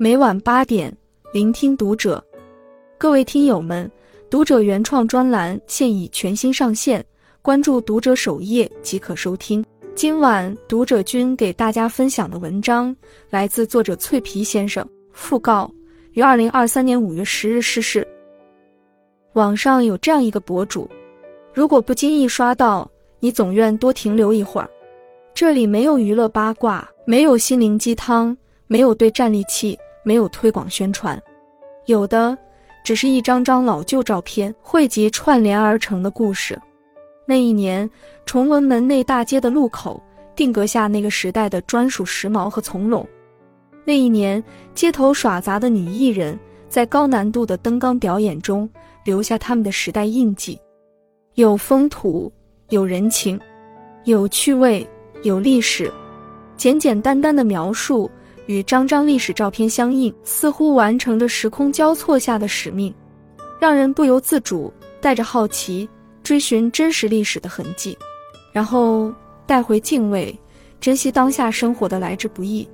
[0.00, 0.96] 每晚八点，
[1.32, 2.24] 聆听读者。
[2.96, 3.90] 各位听友们，
[4.30, 7.04] 读者原创专栏现已全新上线，
[7.42, 9.64] 关注读者首页即可收听。
[9.96, 12.94] 今晚读者君给大家分享的文章
[13.28, 14.88] 来自作者脆皮先生。
[15.12, 15.68] 讣告：
[16.12, 18.06] 于二零二三年五月十日逝世。
[19.32, 20.88] 网上有这样一个博主，
[21.52, 24.70] 如果不经意刷到，你总愿多停留一会儿。
[25.34, 28.36] 这里没有娱乐八卦，没有心灵鸡汤，
[28.68, 29.76] 没有对战利器，
[30.08, 31.22] 没有推广宣传，
[31.84, 32.34] 有的
[32.82, 36.58] 只是一张张老旧照片汇集串联而成的故事。
[37.26, 37.88] 那一年，
[38.24, 40.02] 崇文门内大街的路口
[40.34, 43.06] 定格下那个时代的专属时髦和从容。
[43.84, 44.42] 那一年，
[44.74, 46.40] 街头耍杂的女艺人，
[46.70, 48.66] 在高难度的登岗表演中
[49.04, 50.58] 留下他们的时代印记，
[51.34, 52.32] 有风土，
[52.70, 53.38] 有人情，
[54.04, 54.88] 有趣味。
[55.22, 55.92] 有历史，
[56.56, 58.10] 简简单单的描述
[58.48, 62.92] 与张张历史照片相应，似乎完成着时空交错下的使命，
[63.60, 65.86] 让人不由自主带着好奇
[66.22, 67.96] 追寻真实历史的痕迹，
[68.50, 69.12] 然后
[69.46, 70.34] 带回敬畏，
[70.80, 72.66] 珍惜当下生活的来之不易。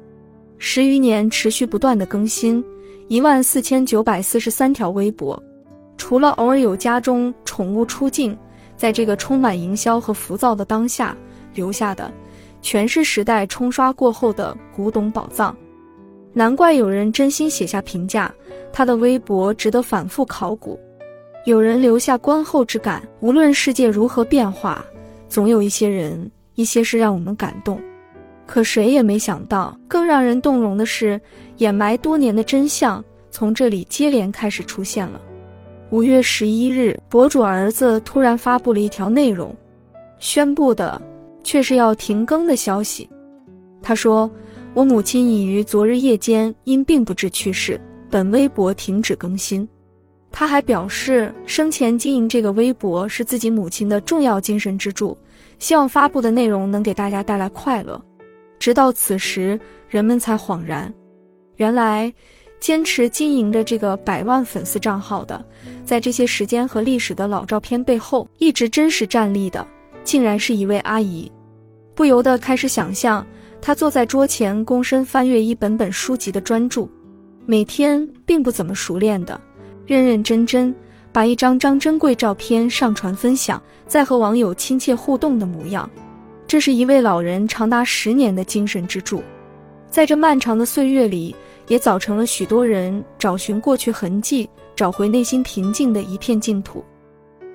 [0.58, 2.64] 十余年持续不断的更新，
[3.08, 5.42] 一万四千九百四十三条微博，
[5.96, 8.38] 除了偶尔有家中宠物出镜，
[8.76, 11.16] 在这个充满营销和浮躁的当下
[11.52, 12.08] 留下的。
[12.62, 15.54] 全是时代冲刷过后的古董宝藏，
[16.34, 18.30] 难怪有人真心写下评价，
[18.72, 20.78] 他的微博值得反复考古。
[21.46, 24.84] 有人留下观后之感：无论世界如何变化，
[25.28, 27.80] 总有一些人、一些事让我们感动。
[28.46, 31.18] 可谁也没想到，更让人动容的是，
[31.58, 35.20] 掩埋多年的真相从这里接连开始出现了。
[35.90, 39.54] 五月十一日，博主儿子突然发布了一条内容，
[40.18, 41.00] 宣布的。
[41.46, 43.06] 却是要停更的消息。
[43.82, 44.30] 他说
[44.74, 47.80] ：“我母亲已于昨日夜间因病不治去世，
[48.10, 49.66] 本微博停止更新。”
[50.32, 55.16] 他还表示，生前经营这个微博是自己母亲的重要精神支柱，
[55.60, 58.02] 希望发布的内容能给大家带来快乐。
[58.58, 60.92] 直到此时，人们才恍然，
[61.54, 62.12] 原来
[62.58, 65.44] 坚持经营着这个百万粉丝账号的，
[65.84, 69.64] 在这些时间和历史的老照片背后，一直真实站立的。
[70.02, 71.30] 竟然是一位阿姨，
[71.94, 73.24] 不由得开始想象
[73.66, 76.86] 他坐在桌前，躬身翻阅一本本书籍的专注，
[77.46, 79.40] 每天并不怎么熟练的，
[79.86, 80.72] 认认真真
[81.10, 85.88] 把一张张珍贵照片上传分享，再和网友亲切互动的模样。
[86.46, 89.22] 这是一位老人长达十年的精神支柱，
[89.88, 91.34] 在这漫长的岁月里，
[91.68, 94.46] 也早成了许多人找寻过去痕迹、
[94.76, 96.84] 找回内心平静的一片净土。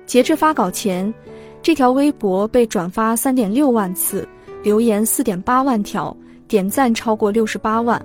[0.06, 1.14] 截至发稿前。
[1.62, 4.26] 这条微博被转发三点六万次，
[4.62, 6.16] 留言四点八万条，
[6.46, 8.00] 点赞超过六十八万。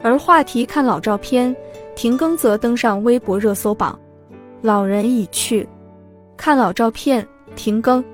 [0.00, 1.54] 而话题“看老照片”
[1.96, 3.98] 停更则登上微博热搜榜。
[4.62, 5.68] 老人已去，
[6.36, 8.04] 看老照片停更，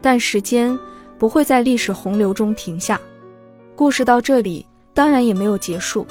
[0.00, 0.76] 但时间
[1.18, 3.00] 不会在历史洪流中停下。
[3.74, 4.64] 故事到这里
[4.94, 6.06] 当然也没有结束，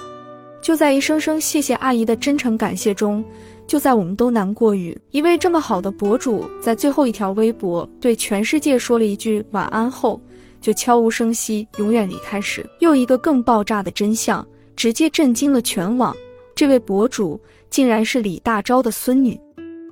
[0.61, 3.23] 就在一声声谢谢阿姨的真诚感谢中。
[3.67, 10.21] 就在我们都难过于一位这么好的博主在最后一条微博对全世界说了一句晚安后，
[10.65, 14.43] 就悄无声息永远离开时，又一个更爆炸的真相
[14.75, 16.11] 直接震惊了全网。
[16.55, 17.39] 这位博主
[17.69, 19.39] 竟然是李大钊的孙女，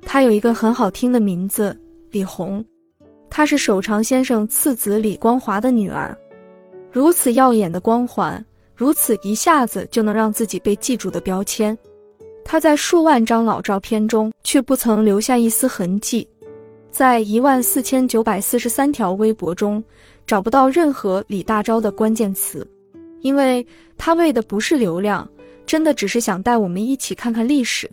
[0.02, 1.80] 她有一个很好听的名字
[2.10, 2.64] 李红，
[3.30, 6.18] 她是首长先生次子李光华的女儿。
[6.90, 11.78] 如此耀眼的光环，如此一下子就能让自己被记住的标签。
[12.44, 16.28] 他在数万张老照片中却不曾留下一丝痕迹，
[16.94, 19.82] 在一万四千九百四十三条微博中
[20.28, 22.64] 找不到任何李大钊的关键词，
[23.20, 23.66] 因为
[23.98, 25.28] 他为的不是流量，
[25.66, 27.90] 真的只是想带我们一起看看历史。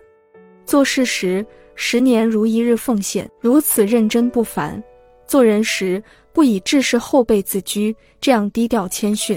[0.68, 4.80] 做事时十年如一日奉献，如此认真不凡；
[5.26, 6.02] 做人时
[6.32, 9.36] 不以志士后辈自居，这样低调谦逊。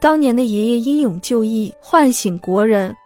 [0.00, 2.96] 当年的爷爷英勇就义，唤醒国人。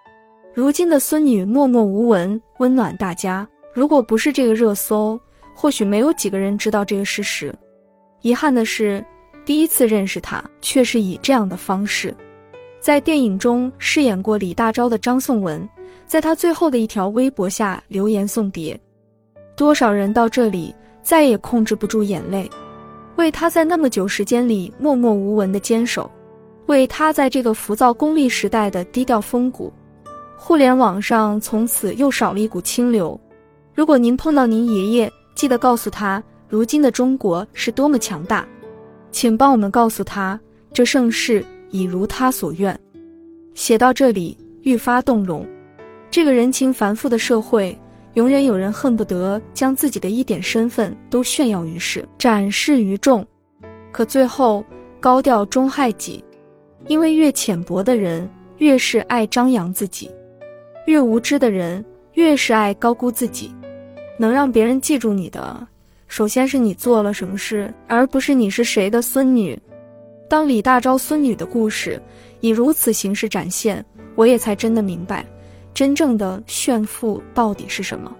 [0.55, 3.45] 如今的孙女默默无闻，温暖大家。
[3.75, 5.19] 如果不是这个热搜，
[5.55, 7.55] 或许没有几个人知道这个事实。
[8.23, 9.05] 遗憾的是，
[9.44, 12.14] 第一次认识他却是以这样的方式。
[12.81, 15.69] 在电影中饰演过李大钊的张颂文，
[16.06, 18.79] 在他最后的一条微博下留言送别。
[19.56, 22.49] 多少人到这里再也控制不住眼泪，
[23.17, 26.11] 为他在那么久时间里默默无闻的坚守，
[26.67, 29.70] 为他在这个浮躁功利时代的低调风骨。
[30.37, 33.19] 互联网上从此又少了一股清流。
[33.75, 38.47] 如果您碰到您爷爷，记得告诉他，如今的中国是多么强大，
[39.11, 40.39] 请帮我们告诉他，
[40.71, 42.79] 这盛世已如他所愿。
[43.55, 45.49] 写到这里，愈发动容。
[46.11, 47.75] 这个人情繁复的社会，
[48.13, 53.27] 永远有人恨不得将自己的一点身份都炫耀于世，展示于众。
[53.91, 54.63] 可最后，
[55.01, 56.23] 高调终害己，
[56.87, 58.29] 因为越浅薄的人，
[58.59, 60.11] 越是爱张扬自己；
[60.85, 61.83] 越无知的人，
[62.13, 63.51] 越是爱高估自己。
[64.21, 65.67] 能让别人记住你的，
[66.07, 69.59] 首先是你做了什么事，而不是你是谁的孙女。
[70.29, 71.99] 当李大钊孙女的故事
[72.41, 73.83] 以如此形式展现，
[74.15, 75.25] 我也才真的明白，
[75.73, 78.15] 真正的炫富到底是什么。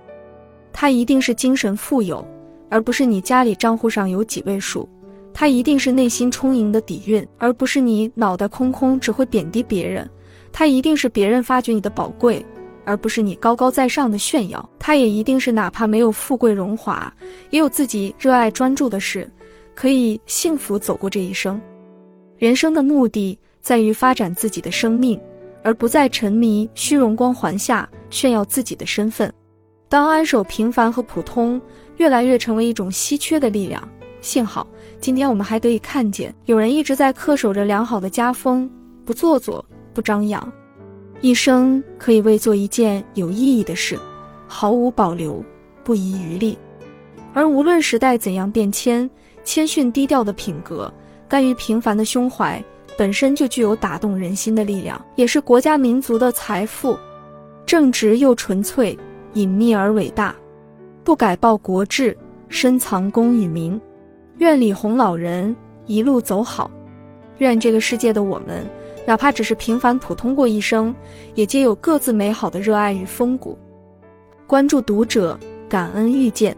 [0.73, 2.27] 他一定是精神富有，
[2.71, 4.89] 而不是你家里账户上有几位数。
[5.35, 10.09] 他一定是内心充盈的底蕴，而不是你脑袋空空只会贬低别人。
[10.51, 12.43] 他一定是别人发掘你的宝贵，
[12.85, 14.71] 而不是你高高在上的炫耀。
[14.79, 17.13] 他也一定是哪怕没有富贵荣华，
[17.51, 19.31] 也有自己热爱专注的事，
[19.75, 21.61] 可以幸福走过这一生。
[22.39, 25.21] 人生的目的在于发展自己的生命，
[25.63, 29.33] 而不在沉迷虚荣光环下炫耀自己的身份。
[29.89, 31.61] 当安守平凡和普通
[31.97, 33.87] 越来越成为一种稀缺的力量。
[34.23, 34.67] 幸好，
[35.01, 38.71] 今天我们还得以看见，有人一直在恪守着良好的家风，
[39.05, 40.53] 不做作，不张扬，
[41.23, 43.99] 一生可以为做一件有意义的事，
[44.49, 45.45] 毫无保留，
[45.85, 46.57] 不遗余力。
[47.35, 49.09] 而无论时代怎样变迁，
[49.45, 50.93] 谦逊低调的品格，
[51.29, 52.63] 甘于平凡的胸怀，
[52.97, 56.99] 本身就具有打动人心的力量，也是国家民族的财富。
[57.67, 58.99] 正直又纯粹，
[59.35, 60.35] 隐秘而伟大，
[61.05, 62.17] 不改报国志，
[62.49, 63.79] 深藏功与名。
[64.39, 66.71] 愿李红老人一路走好，
[67.39, 68.67] 愿这个世界的我们，
[69.07, 70.95] 哪怕只是平凡普通过一生，
[71.35, 73.59] 也皆有各自美好的热爱与风骨。
[74.47, 75.39] 关注读者，
[75.69, 76.57] 感恩遇见。